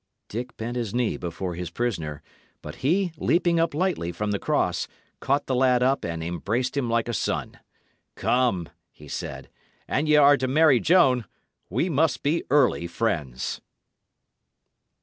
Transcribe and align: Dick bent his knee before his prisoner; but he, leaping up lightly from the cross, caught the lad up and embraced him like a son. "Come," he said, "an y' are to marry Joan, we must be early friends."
Dick 0.29 0.57
bent 0.57 0.77
his 0.77 0.95
knee 0.95 1.15
before 1.15 1.53
his 1.53 1.69
prisoner; 1.69 2.23
but 2.63 2.77
he, 2.77 3.13
leaping 3.17 3.59
up 3.59 3.75
lightly 3.75 4.11
from 4.11 4.31
the 4.31 4.39
cross, 4.39 4.87
caught 5.19 5.45
the 5.45 5.53
lad 5.53 5.83
up 5.83 6.03
and 6.03 6.23
embraced 6.23 6.75
him 6.75 6.89
like 6.89 7.07
a 7.07 7.13
son. 7.13 7.59
"Come," 8.15 8.69
he 8.91 9.07
said, 9.07 9.47
"an 9.87 10.07
y' 10.07 10.15
are 10.15 10.37
to 10.37 10.47
marry 10.47 10.79
Joan, 10.79 11.25
we 11.69 11.87
must 11.87 12.23
be 12.23 12.43
early 12.49 12.87
friends." 12.87 13.61